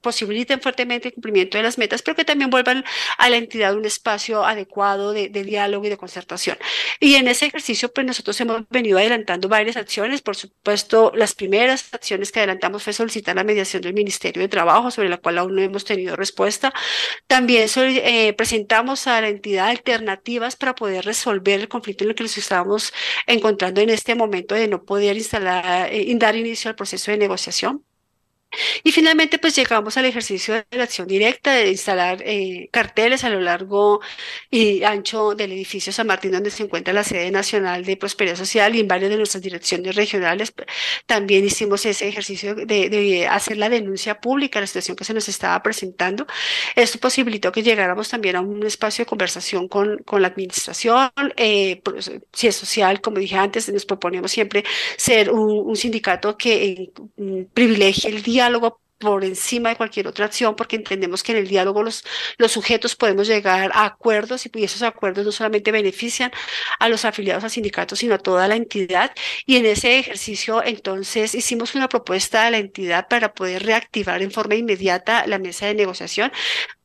posibiliten 0.00 0.60
fuertemente 0.60 1.08
el 1.08 1.14
cumplimiento 1.14 1.58
de 1.58 1.64
las 1.64 1.78
metas, 1.78 2.02
pero 2.02 2.16
que 2.16 2.24
también 2.24 2.50
vuelvan 2.50 2.84
a 3.18 3.28
la 3.28 3.36
entidad 3.36 3.74
un 3.74 3.84
espacio 3.84 4.44
adecuado 4.44 5.12
de, 5.12 5.28
de, 5.28 5.44
diálogo 5.44 5.84
y 5.84 5.90
de 5.90 5.96
concertación. 5.96 6.56
Y 7.00 7.16
en 7.16 7.28
ese 7.28 7.46
ejercicio, 7.46 7.92
pues 7.92 8.06
nosotros 8.06 8.40
hemos 8.40 8.62
venido 8.70 8.98
adelantando 8.98 9.48
varias 9.48 9.76
acciones. 9.76 10.22
Por 10.22 10.36
supuesto, 10.36 11.12
las 11.14 11.34
primeras 11.34 11.92
acciones 11.92 12.32
que 12.32 12.40
adelantamos 12.40 12.82
fue 12.82 12.92
solicitar 12.92 13.36
la 13.36 13.44
mediación 13.44 13.82
del 13.82 13.94
Ministerio 13.94 14.42
de 14.42 14.48
Trabajo, 14.48 14.90
sobre 14.90 15.08
la 15.08 15.18
cual 15.18 15.38
aún 15.38 15.54
no 15.54 15.62
hemos 15.62 15.84
tenido 15.84 16.16
respuesta. 16.16 16.72
También 17.26 17.68
eh, 17.76 18.32
presentamos 18.34 19.06
a 19.06 19.20
la 19.20 19.28
entidad 19.28 19.68
alternativas 19.68 20.56
para 20.56 20.74
poder 20.74 21.04
resolver 21.04 21.60
el 21.60 21.68
conflicto 21.68 22.04
en 22.04 22.10
el 22.10 22.16
que 22.16 22.24
nos 22.24 22.38
estábamos 22.38 22.92
encontrando 23.26 23.80
en 23.80 23.90
este 23.90 24.14
momento 24.14 24.54
de 24.54 24.68
no 24.68 24.84
poder 24.84 25.16
instalar, 25.16 25.92
eh, 25.92 26.12
dar 26.18 26.36
inicio 26.36 26.70
al 26.70 26.76
proceso 26.76 27.10
de 27.10 27.18
negociación. 27.18 27.84
Y 28.82 28.92
finalmente, 28.92 29.38
pues 29.38 29.56
llegamos 29.56 29.96
al 29.96 30.04
ejercicio 30.06 30.54
de 30.54 30.64
la 30.72 30.84
acción 30.84 31.06
directa, 31.06 31.52
de 31.52 31.70
instalar 31.70 32.22
eh, 32.24 32.68
carteles 32.72 33.24
a 33.24 33.30
lo 33.30 33.40
largo 33.40 34.00
y 34.50 34.82
ancho 34.84 35.34
del 35.34 35.52
edificio 35.52 35.92
San 35.92 36.06
Martín, 36.06 36.32
donde 36.32 36.50
se 36.50 36.62
encuentra 36.64 36.92
la 36.94 37.04
sede 37.04 37.30
nacional 37.30 37.84
de 37.84 37.96
Prosperidad 37.96 38.36
Social 38.36 38.74
y 38.74 38.80
en 38.80 38.88
varias 38.88 39.10
de 39.10 39.16
nuestras 39.16 39.42
direcciones 39.42 39.94
regionales. 39.96 40.52
También 41.06 41.44
hicimos 41.44 41.84
ese 41.86 42.08
ejercicio 42.08 42.54
de, 42.54 42.88
de 42.88 43.26
hacer 43.26 43.56
la 43.56 43.68
denuncia 43.68 44.20
pública 44.20 44.60
la 44.60 44.66
situación 44.66 44.96
que 44.96 45.04
se 45.04 45.14
nos 45.14 45.28
estaba 45.28 45.62
presentando. 45.62 46.26
Esto 46.74 46.98
posibilitó 46.98 47.52
que 47.52 47.62
llegáramos 47.62 48.08
también 48.08 48.36
a 48.36 48.40
un 48.40 48.64
espacio 48.64 49.04
de 49.04 49.08
conversación 49.08 49.68
con, 49.68 49.98
con 50.04 50.22
la 50.22 50.28
administración. 50.28 51.10
Eh, 51.36 51.80
si 52.32 52.46
es 52.48 52.56
social, 52.56 53.00
como 53.00 53.18
dije 53.18 53.36
antes, 53.36 53.72
nos 53.72 53.84
proponemos 53.86 54.30
siempre 54.30 54.64
ser 54.96 55.30
un, 55.30 55.68
un 55.68 55.76
sindicato 55.76 56.36
que 56.36 56.92
eh, 57.16 57.46
privilegie 57.52 58.10
el 58.10 58.22
día 58.22 58.43
diálogo 58.44 58.80
por 58.98 59.24
encima 59.24 59.70
de 59.70 59.76
cualquier 59.76 60.06
otra 60.06 60.26
acción, 60.26 60.56
porque 60.56 60.76
entendemos 60.76 61.22
que 61.22 61.32
en 61.32 61.38
el 61.38 61.48
diálogo 61.48 61.82
los, 61.82 62.04
los 62.38 62.52
sujetos 62.52 62.96
podemos 62.96 63.26
llegar 63.26 63.70
a 63.74 63.84
acuerdos 63.84 64.46
y 64.46 64.64
esos 64.64 64.82
acuerdos 64.82 65.26
no 65.26 65.32
solamente 65.32 65.72
benefician 65.72 66.30
a 66.78 66.88
los 66.88 67.04
afiliados 67.04 67.44
al 67.44 67.50
sindicato, 67.50 67.96
sino 67.96 68.14
a 68.14 68.18
toda 68.18 68.48
la 68.48 68.56
entidad. 68.56 69.12
Y 69.46 69.56
en 69.56 69.66
ese 69.66 69.98
ejercicio, 69.98 70.62
entonces, 70.64 71.34
hicimos 71.34 71.74
una 71.74 71.88
propuesta 71.88 72.46
a 72.46 72.50
la 72.50 72.58
entidad 72.58 73.08
para 73.08 73.34
poder 73.34 73.64
reactivar 73.64 74.22
en 74.22 74.30
forma 74.30 74.54
inmediata 74.54 75.26
la 75.26 75.38
mesa 75.38 75.66
de 75.66 75.74
negociación. 75.74 76.32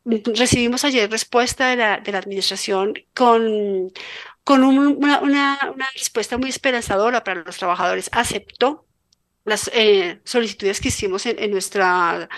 Recibimos 0.06 0.84
ayer 0.86 1.10
respuesta 1.10 1.70
de 1.70 1.76
la, 1.78 1.98
de 2.00 2.12
la 2.12 2.18
administración 2.18 2.94
con, 3.14 3.92
con 4.44 4.64
un, 4.64 4.78
una, 4.98 5.20
una, 5.20 5.72
una 5.74 5.90
respuesta 5.94 6.38
muy 6.38 6.50
esperanzadora 6.50 7.24
para 7.24 7.44
los 7.44 7.58
trabajadores. 7.58 8.10
Aceptó 8.12 8.89
las 9.46 9.70
eh, 9.74 10.20
solicitudes 10.24 10.80
que 10.80 10.90
hicimos 10.90 11.26
en, 11.26 11.40
en 11.40 11.52
nuestra 11.52 12.30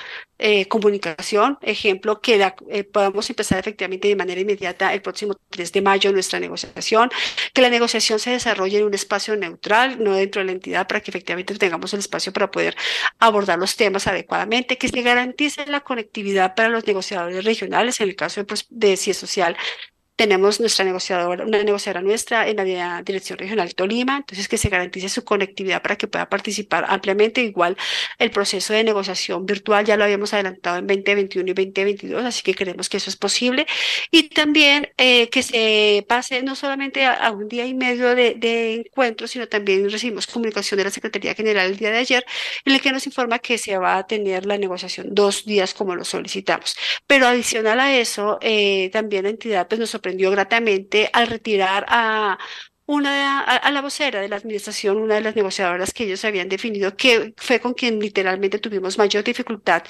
eh, 0.44 0.68
comunicación, 0.68 1.60
ejemplo, 1.62 2.20
que 2.20 2.44
eh, 2.70 2.84
podamos 2.84 3.30
empezar 3.30 3.60
efectivamente 3.60 4.08
de 4.08 4.16
manera 4.16 4.42
inmediata 4.42 4.92
el 4.92 5.04
próximo 5.04 5.36
3 5.52 5.72
de 5.72 5.82
mayo 5.84 6.12
nuestra 6.12 6.40
negociación, 6.40 7.12
que 7.54 7.62
la 7.62 7.70
negociación 7.70 8.18
se 8.18 8.32
desarrolle 8.32 8.80
en 8.80 8.86
un 8.86 8.94
espacio 8.96 9.36
neutral, 9.36 10.04
no 10.04 10.16
dentro 10.16 10.42
de 10.42 10.46
la 10.48 10.54
entidad, 10.54 10.88
para 10.88 11.00
que 11.02 11.12
efectivamente 11.12 11.56
tengamos 11.56 11.94
el 11.94 12.00
espacio 12.00 12.34
para 12.34 12.50
poder 12.50 12.76
abordar 13.20 13.60
los 13.60 13.76
temas 13.76 14.08
adecuadamente, 14.08 14.80
que 14.80 14.88
se 14.88 15.02
garantice 15.04 15.68
la 15.68 15.82
conectividad 15.82 16.56
para 16.56 16.70
los 16.70 16.88
negociadores 16.88 17.46
regionales, 17.46 18.02
en 18.02 18.10
el 18.10 18.16
caso 18.16 18.42
de, 18.42 18.46
pues, 18.46 18.66
de 18.72 18.98
CIE 18.98 19.14
Social, 19.14 19.56
tenemos 20.22 20.60
nuestra 20.60 20.86
negociadora, 20.86 21.44
una 21.44 21.64
negociadora 21.64 22.04
nuestra 22.04 22.48
en 22.48 22.58
la 22.58 23.02
Dirección 23.02 23.40
Regional 23.40 23.74
Tolima, 23.74 24.18
entonces 24.18 24.48
que 24.48 24.60
se 24.60 24.70
garantice 24.70 25.10
su 25.10 25.24
conectividad 25.24 25.82
para 25.82 25.96
que 25.96 26.06
pueda 26.06 26.30
participar 26.30 26.86
ampliamente. 26.88 27.42
Igual 27.42 27.76
el 28.20 28.30
proceso 28.30 28.72
de 28.72 28.84
negociación 28.84 29.48
virtual 29.48 29.84
ya 29.84 29.98
lo 29.98 30.04
habíamos 30.04 30.32
adelantado 30.36 30.78
en 30.78 30.86
2021 30.86 31.50
y 31.50 31.54
2022, 31.56 32.24
así 32.24 32.44
que 32.44 32.54
creemos 32.54 32.88
que 32.88 32.98
eso 32.98 33.10
es 33.10 33.16
posible. 33.16 33.66
Y 34.12 34.30
también 34.30 34.90
eh, 35.00 35.28
que 35.30 35.42
se 35.42 36.06
pase 36.08 36.44
no 36.44 36.56
solamente 36.56 37.04
a, 37.04 37.14
a 37.14 37.32
un 37.32 37.48
día 37.48 37.66
y 37.66 37.74
medio 37.74 38.14
de, 38.14 38.36
de 38.36 38.92
sino 39.26 39.48
también 39.48 39.90
recibimos 39.90 40.28
comunicación 40.28 40.78
de 40.78 40.84
la 40.84 40.92
Secretaría 40.92 41.34
General 41.34 41.66
el 41.66 41.78
día 41.78 41.90
de 41.90 41.98
ayer, 41.98 42.24
en 42.66 42.74
el 42.74 42.82
que 42.82 42.92
nos 42.92 43.08
informa 43.08 43.40
que 43.40 43.58
se 43.58 43.76
va 43.76 43.98
a 43.98 44.06
tener 44.06 44.46
la 44.46 44.60
negociación 44.60 45.08
dos 45.16 45.46
días 45.46 45.74
como 45.74 45.96
lo 45.96 46.06
solicitamos. 46.06 46.76
Pero 47.08 47.26
adicional 47.26 47.80
a 47.80 47.98
eso, 47.98 48.38
eh, 48.42 48.92
también 48.94 49.24
la 49.24 49.32
entidad 49.32 49.68
pues, 49.68 49.80
nos 49.80 49.90
sorprende 49.90 50.11
sorprendió 50.12 50.32
gratamente 50.32 51.10
al 51.14 51.28
retirar 51.28 51.86
a 51.88 52.38
una 52.88 53.40
a, 53.42 53.56
a, 53.58 53.72
la 53.72 53.82
vocera 53.82 54.20
de 54.22 54.28
la 54.28 54.36
administración, 54.36 54.98
una 54.98 55.16
de 55.16 55.22
las 55.22 55.36
negociadoras 55.36 55.94
que 55.94 56.04
ellos 56.04 56.26
habían 56.26 56.50
definido, 56.50 56.96
que 56.98 57.34
fue 57.38 57.60
con 57.62 57.74
quien 57.74 58.00
literalmente 58.00 58.60
tuvimos 58.60 58.98
mayor 58.98 59.24
dificultad 59.24 59.84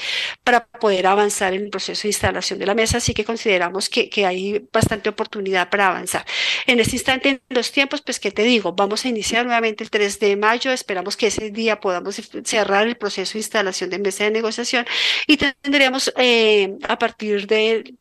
para 0.43 0.67
poder 0.67 1.07
avanzar 1.07 1.53
en 1.53 1.63
el 1.63 1.69
proceso 1.71 2.03
de 2.03 2.09
instalación 2.09 2.59
de 2.59 2.65
la 2.67 2.75
mesa, 2.75 2.97
así 2.97 3.13
que 3.13 3.25
consideramos 3.25 3.89
que, 3.89 4.09
que 4.09 4.25
hay 4.25 4.67
bastante 4.71 5.09
oportunidad 5.09 5.69
para 5.69 5.87
avanzar. 5.87 6.25
En 6.67 6.79
este 6.79 6.95
instante, 6.97 7.29
en 7.29 7.41
los 7.49 7.71
tiempos, 7.71 8.01
pues, 8.01 8.19
¿qué 8.19 8.31
te 8.31 8.43
digo? 8.43 8.73
Vamos 8.73 9.05
a 9.05 9.09
iniciar 9.09 9.45
nuevamente 9.45 9.83
el 9.83 9.89
3 9.89 10.19
de 10.19 10.35
mayo, 10.35 10.71
esperamos 10.71 11.17
que 11.17 11.27
ese 11.27 11.49
día 11.49 11.79
podamos 11.79 12.21
cerrar 12.45 12.87
el 12.87 12.97
proceso 12.97 13.33
de 13.33 13.39
instalación 13.39 13.89
de 13.89 13.99
mesa 13.99 14.25
de 14.25 14.31
negociación 14.31 14.85
y 15.27 15.37
tendríamos 15.37 16.13
eh, 16.17 16.77
a 16.87 16.97
partir 16.99 17.47
de 17.47 17.95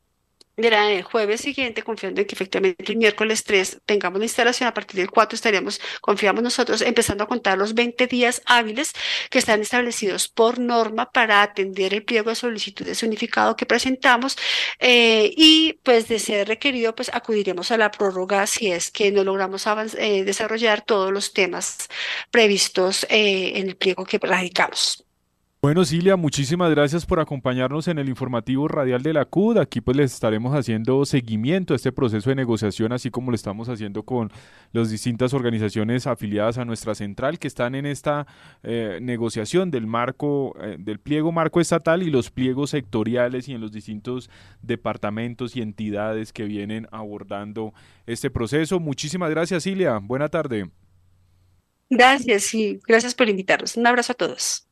el 0.65 1.03
jueves 1.03 1.41
siguiente, 1.41 1.83
confiando 1.83 2.21
en 2.21 2.27
que 2.27 2.35
efectivamente 2.35 2.93
el 2.93 2.99
miércoles 2.99 3.45
3 3.45 3.81
tengamos 3.87 4.19
la 4.19 4.25
instalación, 4.25 4.69
a 4.69 4.75
partir 4.75 5.01
del 5.01 5.11
4 5.11 5.35
estaríamos, 5.35 5.81
confiamos 6.01 6.43
nosotros, 6.43 6.83
empezando 6.83 7.25
a 7.25 7.27
contar 7.27 7.59
los 7.59 7.75
20 7.75 8.07
días 8.07 8.43
hábiles 8.47 8.93
que 9.31 9.39
están 9.39 9.61
establecidos 9.61 10.29
por 10.29 10.59
norma 10.59 11.11
para 11.11 11.43
atender 11.43 11.95
el 11.95 12.05
pliego 12.05 12.31
de 12.31 12.37
solicitudes 12.37 13.03
unificado 13.03 13.57
que 13.57 13.67
presentamos 13.67 14.37
eh, 14.79 15.33
y 15.37 15.75
pues 15.83 16.09
de 16.09 16.19
ser 16.19 16.49
requerido, 16.49 16.95
pues 16.95 17.11
acudiremos 17.13 17.71
a 17.71 17.77
la 17.77 17.91
prórroga 17.91 18.47
si 18.47 18.71
es 18.71 18.91
que 18.91 19.11
no 19.13 19.25
logramos 19.25 19.67
eh, 19.99 20.25
desarrollar 20.25 20.83
todos 20.83 21.13
los 21.13 21.33
temas 21.33 21.89
previstos 22.31 23.05
eh, 23.11 23.53
en 23.57 23.69
el 23.69 23.77
pliego 23.77 24.05
que 24.05 24.19
radicamos. 24.19 25.10
Bueno, 25.63 25.85
Cilia, 25.85 26.17
muchísimas 26.17 26.71
gracias 26.71 27.05
por 27.05 27.21
acompañarnos 27.21 27.87
en 27.87 27.99
el 27.99 28.09
informativo 28.09 28.67
radial 28.67 29.03
de 29.03 29.13
la 29.13 29.27
CUD. 29.27 29.59
Aquí 29.59 29.83
pues 29.83 29.95
les 29.95 30.15
estaremos 30.15 30.55
haciendo 30.55 31.05
seguimiento 31.05 31.75
a 31.75 31.77
este 31.77 31.93
proceso 31.93 32.31
de 32.31 32.37
negociación, 32.37 32.93
así 32.93 33.11
como 33.11 33.31
lo 33.31 33.35
estamos 33.35 33.69
haciendo 33.69 34.03
con 34.03 34.33
las 34.73 34.89
distintas 34.89 35.35
organizaciones 35.35 36.07
afiliadas 36.07 36.57
a 36.57 36.65
nuestra 36.65 36.95
central 36.95 37.39
que 37.39 37.47
están 37.47 37.75
en 37.75 37.85
esta 37.85 38.27
eh, 38.63 39.01
negociación 39.03 39.71
del 39.71 39.87
marco, 39.87 40.57
eh, 40.63 40.77
del 40.79 40.99
pliego 40.99 41.31
marco 41.31 41.61
estatal 41.61 42.03
y 42.03 42.11
los 42.11 42.31
pliegos 42.31 42.71
sectoriales 42.71 43.47
y 43.47 43.53
en 43.53 43.61
los 43.61 43.71
distintos 43.71 44.31
departamentos 44.63 45.57
y 45.57 45.61
entidades 45.61 46.33
que 46.33 46.45
vienen 46.45 46.89
abordando 46.91 47.75
este 48.07 48.31
proceso. 48.31 48.81
Muchísimas 48.81 49.29
gracias, 49.29 49.65
Cilia. 49.65 49.99
Buena 49.99 50.31
tarde. 50.31 50.71
Gracias 51.91 52.55
y 52.55 52.81
gracias 52.89 53.15
por 53.15 53.29
invitarnos. 53.29 53.77
Un 53.77 53.87
abrazo 53.87 54.13
a 54.13 54.15
todos. 54.15 54.70